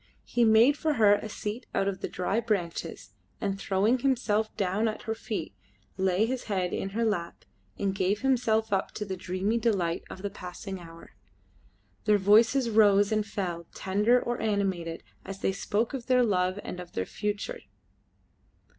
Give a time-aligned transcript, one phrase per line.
[0.25, 4.87] He made for her a seat out of the dry branches, and, throwing himself down
[4.87, 5.53] at her feet,
[5.95, 7.45] lay his head in her lap
[7.77, 11.11] and gave himself up to the dreamy delight of the passing hour.
[12.05, 16.79] Their voices rose and fell, tender or animated as they spoke of their love and
[16.79, 17.59] of their future.